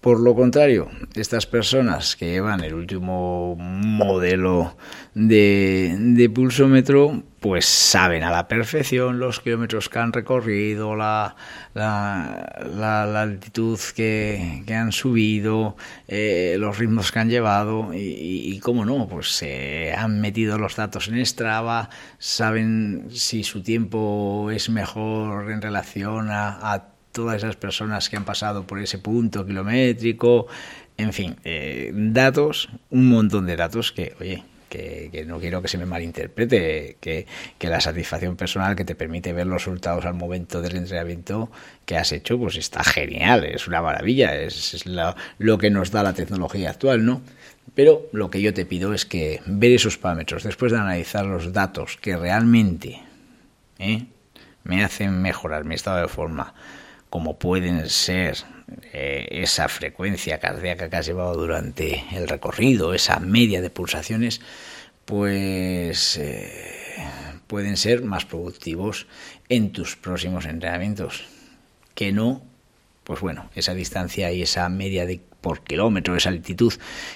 Por 0.00 0.20
lo 0.20 0.32
contrario, 0.36 0.88
estas 1.16 1.46
personas 1.46 2.14
que 2.14 2.30
llevan 2.30 2.62
el 2.62 2.72
último 2.74 3.56
modelo 3.56 4.76
de, 5.12 6.30
pulsómetro, 6.32 7.24
pues 7.40 7.66
saben 7.66 8.22
a 8.22 8.30
la 8.30 8.46
perfección 8.46 9.18
los 9.18 9.40
kilómetros 9.40 9.88
que 9.88 9.98
han 9.98 10.12
recorrido, 10.12 10.94
la, 10.94 11.34
la, 11.74 13.20
altitud 13.20 13.80
que, 13.96 14.62
han 14.68 14.92
subido, 14.92 15.76
eh, 16.06 16.54
los 16.60 16.78
ritmos 16.78 17.10
que 17.10 17.18
han 17.18 17.28
llevado 17.28 17.92
y, 17.92 17.98
y, 17.98 18.60
cómo 18.60 18.84
no, 18.84 19.08
pues 19.08 19.34
se 19.34 19.92
han 19.94 20.20
metido 20.20 20.58
los 20.58 20.76
datos 20.76 21.08
en 21.08 21.26
Strava, 21.26 21.90
saben 22.18 23.08
si 23.10 23.42
su 23.42 23.64
tiempo 23.64 24.52
es 24.52 24.70
mejor 24.70 25.50
en 25.50 25.60
relación 25.60 26.28
a 26.30 26.97
todas 27.18 27.38
esas 27.38 27.56
personas 27.56 28.08
que 28.08 28.16
han 28.16 28.24
pasado 28.24 28.64
por 28.64 28.78
ese 28.78 28.98
punto 28.98 29.44
kilométrico, 29.44 30.46
en 30.96 31.12
fin, 31.12 31.34
eh, 31.42 31.90
datos, 31.92 32.68
un 32.90 33.08
montón 33.08 33.44
de 33.44 33.56
datos 33.56 33.90
que, 33.90 34.14
oye, 34.20 34.44
que, 34.68 35.24
no 35.26 35.40
quiero 35.40 35.60
que 35.60 35.66
se 35.66 35.78
me 35.78 35.84
malinterprete, 35.84 36.96
que, 37.00 37.26
la 37.60 37.80
satisfacción 37.80 38.36
personal 38.36 38.76
que 38.76 38.84
te 38.84 38.94
permite 38.94 39.32
ver 39.32 39.48
los 39.48 39.64
resultados 39.64 40.04
al 40.04 40.14
momento 40.14 40.62
del 40.62 40.76
entrenamiento 40.76 41.50
que 41.84 41.96
has 41.96 42.12
hecho, 42.12 42.38
pues 42.38 42.54
está 42.54 42.84
genial, 42.84 43.44
es 43.46 43.66
una 43.66 43.82
maravilla, 43.82 44.36
es, 44.36 44.86
lo, 44.86 45.58
que 45.58 45.70
nos 45.70 45.90
da 45.90 46.04
la 46.04 46.12
tecnología 46.12 46.70
actual, 46.70 47.04
¿no? 47.04 47.20
Pero 47.74 48.06
lo 48.12 48.30
que 48.30 48.40
yo 48.40 48.54
te 48.54 48.64
pido 48.64 48.94
es 48.94 49.06
que 49.06 49.40
ver 49.44 49.72
esos 49.72 49.98
parámetros, 49.98 50.44
después 50.44 50.70
de 50.70 50.78
analizar 50.78 51.26
los 51.26 51.52
datos 51.52 51.98
que 52.00 52.16
realmente 52.16 53.02
¿eh? 53.80 54.06
me 54.62 54.84
hacen 54.84 55.20
mejorar 55.20 55.64
mi 55.64 55.74
estado 55.74 56.00
de 56.00 56.08
forma, 56.08 56.54
como 57.10 57.38
pueden 57.38 57.88
ser 57.88 58.36
eh, 58.92 59.26
esa 59.30 59.68
frecuencia 59.68 60.38
cardíaca 60.38 60.90
que 60.90 60.96
has 60.96 61.06
llevado 61.06 61.34
durante 61.34 62.04
el 62.12 62.28
recorrido, 62.28 62.94
esa 62.94 63.18
media 63.18 63.62
de 63.62 63.70
pulsaciones, 63.70 64.40
pues 65.04 66.18
eh, 66.18 66.52
pueden 67.46 67.76
ser 67.76 68.02
más 68.02 68.26
productivos 68.26 69.06
en 69.48 69.72
tus 69.72 69.96
próximos 69.96 70.44
entrenamientos 70.44 71.24
que 71.94 72.12
no, 72.12 72.42
pues 73.04 73.20
bueno, 73.20 73.50
esa 73.54 73.74
distancia 73.74 74.30
y 74.30 74.42
esa 74.42 74.68
media 74.68 75.06
de 75.06 75.20
por 75.40 75.62
kilómetro, 75.62 76.14
esa 76.16 76.28
altitud, 76.28 76.74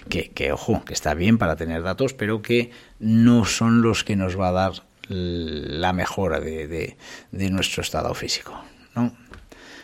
que, 0.09 0.53
ojo, 0.53 0.85
que 0.85 0.95
está 0.95 1.15
bien 1.15 1.39
para 1.39 1.57
tener 1.57 1.83
datos, 1.83 2.15
pero 2.15 2.41
que 2.41 2.71
no 2.99 3.45
son 3.45 3.83
los 3.83 4.05
que 4.05 4.17
nos 4.17 4.39
va 4.39 4.49
a 4.49 4.53
dar 4.53 4.73
la 5.09 5.93
mejora 5.93 6.41
de, 6.41 6.97
de 7.31 7.51
nuestro 7.51 7.83
estado 7.83 8.15
físico. 8.15 8.61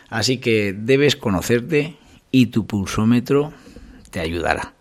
Así 0.09 0.39
que 0.39 0.73
debes 0.73 1.15
conocerte 1.15 1.97
y 2.31 2.47
tu 2.47 2.65
pulsómetro 2.65 3.53
te 4.11 4.19
ayudará. 4.19 4.73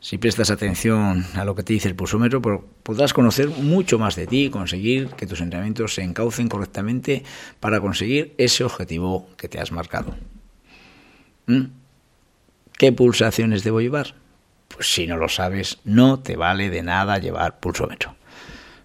Si 0.00 0.18
prestas 0.18 0.50
atención 0.50 1.24
a 1.34 1.44
lo 1.44 1.54
que 1.54 1.62
te 1.62 1.72
dice 1.72 1.88
el 1.88 1.96
pulsómetro, 1.96 2.40
podrás 2.82 3.12
conocer 3.12 3.48
mucho 3.48 3.98
más 3.98 4.14
de 4.14 4.26
ti 4.26 4.44
y 4.44 4.50
conseguir 4.50 5.08
que 5.10 5.26
tus 5.26 5.40
entrenamientos 5.40 5.94
se 5.94 6.02
encaucen 6.02 6.48
correctamente 6.48 7.24
para 7.60 7.80
conseguir 7.80 8.34
ese 8.38 8.62
objetivo 8.62 9.28
que 9.36 9.48
te 9.48 9.58
has 9.58 9.72
marcado. 9.72 10.14
¿Mm? 11.46 11.64
¿Qué 12.78 12.92
pulsaciones 12.92 13.64
debo 13.64 13.80
llevar? 13.80 14.14
Pues 14.68 14.92
si 14.92 15.06
no 15.06 15.16
lo 15.16 15.28
sabes, 15.28 15.78
no 15.84 16.20
te 16.20 16.36
vale 16.36 16.70
de 16.70 16.82
nada 16.82 17.18
llevar 17.18 17.58
pulsómetro. 17.58 18.15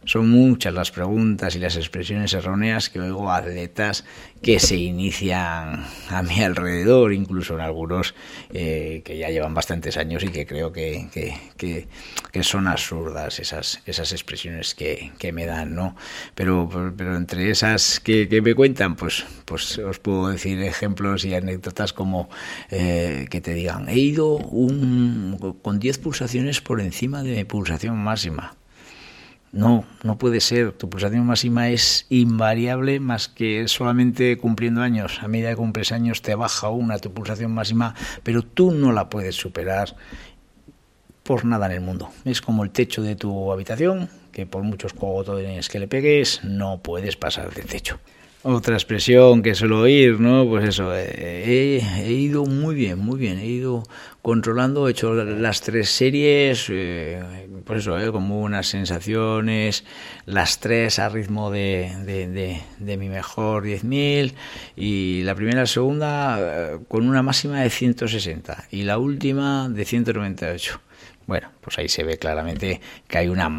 Son 0.03 0.29
muchas 0.29 0.73
las 0.73 0.89
preguntas 0.89 1.55
y 1.55 1.59
las 1.59 1.75
expresiones 1.75 2.33
erróneas 2.33 2.89
que 2.89 2.99
oigo 2.99 3.29
a 3.29 3.37
atletas 3.37 4.03
que 4.41 4.59
se 4.59 4.75
inician 4.75 5.85
a 6.09 6.23
mi 6.23 6.41
alrededor, 6.41 7.13
incluso 7.13 7.53
en 7.53 7.61
algunos 7.61 8.15
eh, 8.51 9.03
que 9.05 9.19
ya 9.19 9.29
llevan 9.29 9.53
bastantes 9.53 9.97
años 9.97 10.23
y 10.23 10.29
que 10.29 10.47
creo 10.47 10.71
que, 10.71 11.07
que, 11.13 11.87
que, 12.31 12.43
son 12.43 12.67
absurdas 12.67 13.39
esas, 13.39 13.83
esas 13.85 14.11
expresiones 14.11 14.73
que, 14.73 15.11
que, 15.19 15.31
me 15.31 15.45
dan, 15.45 15.75
¿no? 15.75 15.95
Pero, 16.33 16.67
pero 16.97 17.15
entre 17.15 17.51
esas 17.51 17.99
que, 17.99 18.41
me 18.43 18.55
cuentan, 18.55 18.95
pues, 18.95 19.23
pues 19.45 19.77
os 19.77 19.99
puedo 19.99 20.29
decir 20.29 20.59
ejemplos 20.63 21.25
y 21.25 21.35
anécdotas 21.35 21.93
como 21.93 22.27
eh, 22.71 23.27
que 23.29 23.39
te 23.39 23.53
digan, 23.53 23.87
he 23.87 23.99
ido 23.99 24.37
un, 24.37 25.37
con 25.61 25.79
10 25.79 25.99
pulsaciones 25.99 26.59
por 26.59 26.81
encima 26.81 27.21
de 27.21 27.35
mi 27.35 27.43
pulsación 27.43 27.97
máxima 27.99 28.55
no, 29.51 29.85
no 30.03 30.17
puede 30.17 30.39
ser. 30.39 30.71
Tu 30.71 30.89
pulsación 30.89 31.25
máxima 31.25 31.69
es 31.69 32.05
invariable 32.09 32.99
más 32.99 33.27
que 33.27 33.67
solamente 33.67 34.37
cumpliendo 34.37 34.81
años. 34.81 35.19
A 35.21 35.27
medida 35.27 35.49
que 35.49 35.57
cumples 35.57 35.91
años 35.91 36.21
te 36.21 36.35
baja 36.35 36.69
una 36.69 36.99
tu 36.99 37.13
pulsación 37.13 37.53
máxima, 37.53 37.95
pero 38.23 38.43
tú 38.43 38.71
no 38.71 38.91
la 38.91 39.09
puedes 39.09 39.35
superar 39.35 39.95
por 41.23 41.45
nada 41.45 41.65
en 41.67 41.73
el 41.73 41.81
mundo. 41.81 42.09
Es 42.25 42.41
como 42.41 42.63
el 42.63 42.71
techo 42.71 43.01
de 43.01 43.15
tu 43.15 43.51
habitación, 43.51 44.09
que 44.31 44.45
por 44.45 44.63
muchos 44.63 44.93
cogotones 44.93 45.69
que 45.69 45.79
le 45.79 45.87
pegues, 45.87 46.43
no 46.43 46.81
puedes 46.81 47.15
pasar 47.15 47.53
del 47.53 47.65
techo. 47.65 47.99
Otra 48.43 48.73
expresión 48.73 49.43
que 49.43 49.53
suelo 49.53 49.81
oír, 49.81 50.19
¿no? 50.19 50.47
Pues 50.49 50.67
eso, 50.67 50.95
eh, 50.95 51.79
he, 51.99 52.11
ido 52.11 52.43
muy 52.45 52.73
bien, 52.73 52.97
muy 52.97 53.19
bien, 53.19 53.37
he 53.37 53.45
ido 53.45 53.83
controlando, 54.21 54.87
he 54.87 54.91
hecho 54.91 55.13
las 55.13 55.61
tres 55.61 55.89
series, 55.89 56.67
eh, 56.69 57.47
pues 57.65 57.79
eso, 57.79 57.99
eh, 57.99 58.11
como 58.11 58.41
unas 58.41 58.67
sensaciones, 58.67 59.83
las 60.25 60.59
tres 60.59 60.99
a 60.99 61.09
ritmo 61.09 61.49
de, 61.49 61.91
de, 62.05 62.61
de, 62.77 62.97
mi 62.97 63.09
mejor 63.09 63.63
10.000 63.65 64.33
y 64.75 65.23
la 65.23 65.35
primera 65.35 65.57
y 65.57 65.61
la 65.61 65.67
segunda 65.67 66.37
eh, 66.39 66.79
con 66.87 67.07
una 67.07 67.23
máxima 67.23 67.61
de 67.61 67.69
160 67.69 68.65
y 68.71 68.83
la 68.83 68.97
última 68.97 69.69
de 69.69 69.85
198. 69.85 70.81
Bueno, 71.31 71.49
pues 71.61 71.79
ahí 71.79 71.87
se 71.87 72.03
ve 72.03 72.17
claramente 72.17 72.81
que 73.07 73.17
hay, 73.17 73.29
una, 73.29 73.49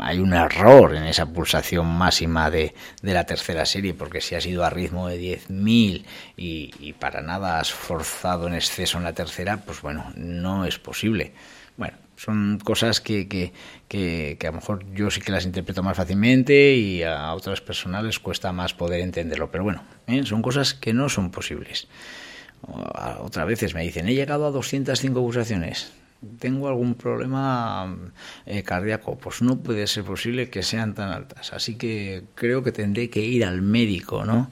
hay 0.00 0.18
un 0.18 0.34
error 0.34 0.94
en 0.94 1.04
esa 1.04 1.24
pulsación 1.24 1.86
máxima 1.86 2.50
de, 2.50 2.74
de 3.00 3.14
la 3.14 3.24
tercera 3.24 3.64
serie, 3.64 3.94
porque 3.94 4.20
si 4.20 4.34
has 4.34 4.44
ido 4.44 4.62
a 4.62 4.68
ritmo 4.68 5.08
de 5.08 5.18
10.000 5.18 6.04
y, 6.36 6.74
y 6.78 6.92
para 6.92 7.22
nada 7.22 7.58
has 7.58 7.72
forzado 7.72 8.48
en 8.48 8.54
exceso 8.54 8.98
en 8.98 9.04
la 9.04 9.14
tercera, 9.14 9.62
pues 9.64 9.80
bueno, 9.80 10.12
no 10.14 10.66
es 10.66 10.78
posible. 10.78 11.32
Bueno, 11.78 11.96
son 12.16 12.60
cosas 12.62 13.00
que, 13.00 13.26
que, 13.28 13.54
que, 13.88 14.36
a 14.42 14.50
lo 14.50 14.52
mejor 14.52 14.84
yo 14.92 15.10
sí 15.10 15.22
que 15.22 15.32
las 15.32 15.46
interpreto 15.46 15.82
más 15.82 15.96
fácilmente 15.96 16.74
y 16.74 17.02
a 17.02 17.32
otras 17.32 17.62
personas 17.62 18.04
les 18.04 18.18
cuesta 18.18 18.52
más 18.52 18.74
poder 18.74 19.00
entenderlo, 19.00 19.50
pero 19.50 19.64
bueno, 19.64 19.82
¿eh? 20.06 20.22
son 20.26 20.42
cosas 20.42 20.74
que 20.74 20.92
no 20.92 21.08
son 21.08 21.30
posibles. 21.30 21.88
Otras 22.60 23.46
veces 23.46 23.74
me 23.74 23.84
dicen, 23.84 24.06
he 24.06 24.12
llegado 24.12 24.46
a 24.46 24.50
205 24.50 25.18
pulsaciones 25.18 25.94
tengo 26.38 26.68
algún 26.68 26.94
problema 26.94 27.94
eh, 28.46 28.62
cardíaco, 28.62 29.18
pues 29.18 29.42
no 29.42 29.58
puede 29.58 29.86
ser 29.86 30.04
posible 30.04 30.50
que 30.50 30.62
sean 30.62 30.94
tan 30.94 31.10
altas. 31.10 31.52
Así 31.52 31.76
que 31.76 32.24
creo 32.34 32.62
que 32.62 32.72
tendré 32.72 33.10
que 33.10 33.20
ir 33.20 33.44
al 33.44 33.62
médico, 33.62 34.24
¿no? 34.24 34.50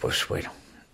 Pues 0.00 0.26
bueno, 0.28 0.50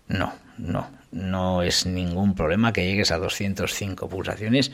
no, 0.07 0.33
no, 0.57 0.89
no 1.11 1.61
es 1.61 1.85
ningún 1.85 2.35
problema 2.35 2.73
que 2.73 2.85
llegues 2.85 3.11
a 3.11 3.17
205 3.17 4.09
pulsaciones 4.09 4.71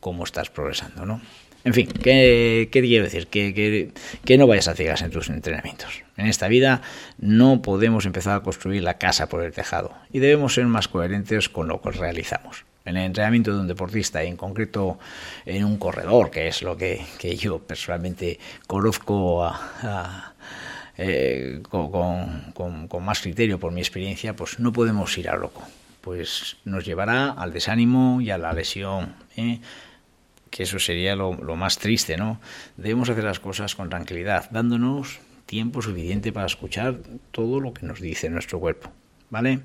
cómo 0.00 0.24
estás 0.24 0.48
progresando, 0.48 1.04
¿no? 1.04 1.20
En 1.62 1.74
fin, 1.74 1.86
¿qué, 1.86 2.68
quiero 2.72 3.04
decir? 3.04 3.26
Que, 3.26 3.92
que, 4.24 4.38
no 4.38 4.46
vayas 4.46 4.68
a 4.68 4.74
ciegas 4.74 5.02
en 5.02 5.10
tus 5.10 5.28
entrenamientos. 5.28 6.02
En 6.16 6.26
esta 6.26 6.48
vida 6.48 6.82
no 7.18 7.62
podemos 7.62 8.06
empezar 8.06 8.36
a 8.36 8.42
construir 8.42 8.82
la 8.82 8.98
casa 8.98 9.28
por 9.28 9.42
el 9.42 9.52
tejado 9.52 9.94
y 10.10 10.18
debemos 10.18 10.54
ser 10.54 10.66
más 10.66 10.88
coherentes 10.88 11.48
con 11.48 11.68
lo 11.68 11.80
que 11.80 11.90
realizamos. 11.90 12.64
En 12.84 12.96
el 12.96 13.04
entrenamiento 13.04 13.52
de 13.52 13.60
un 13.60 13.66
deportista, 13.66 14.22
en 14.22 14.36
concreto 14.36 14.98
en 15.46 15.64
un 15.64 15.78
corredor, 15.78 16.30
que 16.30 16.48
es 16.48 16.62
lo 16.62 16.76
que, 16.76 17.04
yo 17.38 17.58
personalmente 17.58 18.38
conozco 18.66 19.50
eh, 20.98 21.62
con, 21.70 22.88
más 23.00 23.20
criterio 23.20 23.58
por 23.58 23.72
mi 23.72 23.80
experiencia, 23.80 24.36
pues 24.36 24.58
no 24.58 24.72
podemos 24.72 25.16
ir 25.16 25.30
a 25.30 25.36
loco. 25.36 25.62
Pues 26.02 26.58
nos 26.66 26.84
llevará 26.84 27.30
al 27.30 27.52
desánimo 27.52 28.20
y 28.20 28.30
a 28.30 28.38
la 28.38 28.52
lesión. 28.52 29.14
¿eh? 29.36 29.60
que 30.50 30.62
eso 30.62 30.78
sería 30.78 31.16
lo, 31.16 31.34
lo, 31.34 31.56
más 31.56 31.78
triste, 31.78 32.16
¿no? 32.16 32.40
Debemos 32.76 33.10
hacer 33.10 33.24
las 33.24 33.40
cosas 33.40 33.74
con 33.74 33.90
tranquilidad, 33.90 34.48
dándonos 34.52 35.18
tiempo 35.46 35.82
suficiente 35.82 36.32
para 36.32 36.46
escuchar 36.46 36.98
todo 37.32 37.58
lo 37.58 37.74
que 37.74 37.84
nos 37.84 38.00
dice 38.00 38.30
nuestro 38.30 38.60
cuerpo, 38.60 38.92
¿vale? 39.30 39.62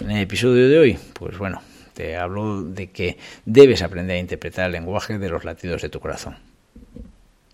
En 0.00 0.10
el 0.10 0.18
episodio 0.18 0.68
de 0.68 0.78
hoy, 0.80 0.98
pues 1.14 1.38
bueno, 1.38 1.62
te 1.94 2.16
hablo 2.16 2.62
de 2.62 2.90
que 2.90 3.18
debes 3.44 3.82
aprender 3.82 4.16
a 4.16 4.20
interpretar 4.20 4.66
el 4.66 4.72
lenguaje 4.72 5.18
de 5.18 5.28
los 5.28 5.44
latidos 5.44 5.82
de 5.82 5.88
tu 5.88 6.00
corazón. 6.00 6.36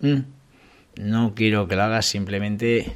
Mm. 0.00 0.20
No 0.96 1.34
quiero 1.34 1.68
que 1.68 1.76
lo 1.76 1.82
hagas 1.82 2.06
simplemente 2.06 2.92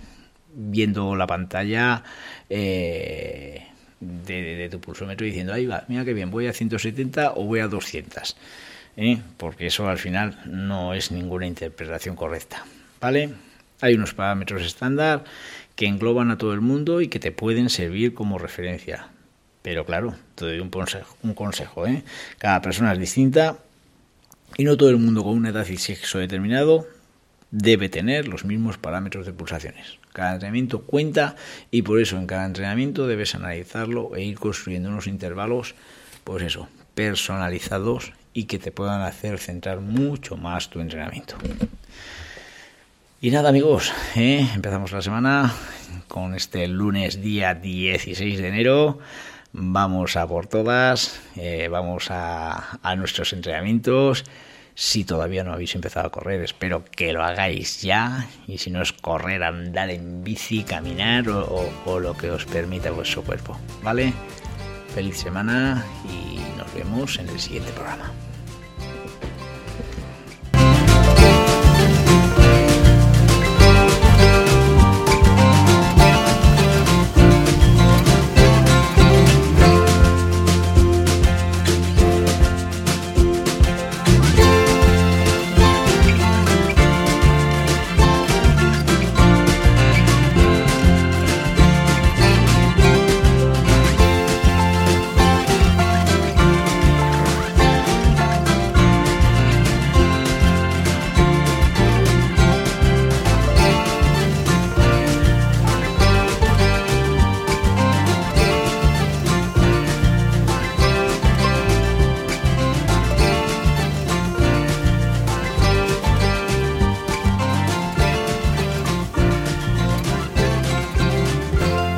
viendo 0.54 1.14
la 1.16 1.26
pantalla 1.26 2.02
eh, 2.48 3.66
de, 4.00 4.68
tu 4.70 4.80
pulsómetro 4.80 5.26
y 5.26 5.30
diciendo, 5.30 5.52
ahí 5.52 5.66
va, 5.66 5.84
mira 5.88 6.04
qué 6.04 6.14
bien, 6.14 6.30
voy 6.30 6.46
a 6.46 6.52
170 6.52 7.32
o 7.32 7.44
voy 7.44 7.60
a 7.60 7.68
200. 7.68 8.36
¿eh? 8.96 9.18
Porque 9.36 9.66
eso 9.66 9.88
al 9.88 9.98
final 9.98 10.38
no 10.46 10.94
es 10.94 11.10
ninguna 11.10 11.46
interpretación 11.46 12.16
correcta. 12.16 12.64
¿Vale? 13.00 13.30
Hay 13.80 13.94
unos 13.94 14.14
parámetros 14.14 14.62
estándar 14.62 15.24
que 15.74 15.86
engloban 15.86 16.30
a 16.30 16.38
todo 16.38 16.52
el 16.52 16.60
mundo 16.60 17.00
y 17.00 17.08
que 17.08 17.18
te 17.18 17.32
pueden 17.32 17.70
servir 17.70 18.12
como 18.12 18.38
referencia. 18.38 19.08
Pero 19.62 19.84
claro, 19.84 20.14
te 20.34 20.46
doy 20.46 20.60
un 20.60 20.70
consejo, 20.70 21.16
un 21.22 21.34
consejo 21.34 21.86
¿eh? 21.86 22.02
Cada 22.38 22.62
persona 22.62 22.92
es 22.92 22.98
distinta 22.98 23.58
y 24.56 24.64
no 24.64 24.76
todo 24.76 24.90
el 24.90 24.96
mundo 24.96 25.22
con 25.22 25.36
una 25.36 25.50
edad 25.50 25.66
y 25.66 25.76
sexo 25.76 26.18
determinado 26.18 26.86
debe 27.50 27.88
tener 27.88 28.28
los 28.28 28.44
mismos 28.44 28.78
parámetros 28.78 29.26
de 29.26 29.32
pulsaciones. 29.32 29.98
Cada 30.12 30.34
entrenamiento 30.34 30.82
cuenta 30.82 31.36
y 31.70 31.82
por 31.82 32.00
eso 32.00 32.16
en 32.16 32.26
cada 32.26 32.46
entrenamiento 32.46 33.06
debes 33.06 33.34
analizarlo 33.34 34.16
e 34.16 34.22
ir 34.22 34.38
construyendo 34.38 34.88
unos 34.88 35.06
intervalos, 35.06 35.74
pues 36.24 36.42
eso, 36.42 36.68
personalizados 36.94 38.12
y 38.32 38.44
que 38.44 38.58
te 38.58 38.72
puedan 38.72 39.02
hacer 39.02 39.38
centrar 39.38 39.80
mucho 39.80 40.36
más 40.36 40.70
tu 40.70 40.80
entrenamiento. 40.80 41.36
Y 43.20 43.30
nada 43.30 43.50
amigos, 43.50 43.92
¿eh? 44.16 44.48
empezamos 44.54 44.92
la 44.92 45.02
semana 45.02 45.52
con 46.08 46.34
este 46.34 46.66
lunes 46.68 47.20
día 47.20 47.54
16 47.54 48.40
de 48.40 48.48
enero 48.48 48.98
vamos 49.52 50.16
a 50.16 50.26
por 50.26 50.46
todas, 50.46 51.20
eh, 51.36 51.68
vamos 51.68 52.08
a, 52.10 52.78
nuestros 52.96 53.32
entrenamientos. 53.32 54.24
Si 54.74 55.04
todavía 55.04 55.44
no 55.44 55.52
habéis 55.52 55.74
empezado 55.74 56.06
a 56.06 56.10
correr, 56.10 56.40
espero 56.42 56.84
que 56.84 57.12
lo 57.12 57.22
hagáis 57.22 57.82
ya. 57.82 58.28
Y 58.46 58.58
si 58.58 58.70
no 58.70 58.80
es 58.80 58.92
correr, 58.92 59.42
andar 59.42 59.90
en 59.90 60.24
bici, 60.24 60.62
caminar 60.62 61.28
o, 61.28 61.70
o 61.84 62.00
lo 62.00 62.16
que 62.16 62.30
os 62.30 62.46
permita 62.46 62.90
vuestro 62.90 63.22
cuerpo. 63.22 63.58
¿Vale? 63.82 64.12
Feliz 64.94 65.18
semana 65.18 65.84
y 66.04 66.38
nos 66.58 66.72
vemos 66.74 67.18
en 67.18 67.28
el 67.28 67.38
siguiente 67.38 67.72
programa. 67.72 68.10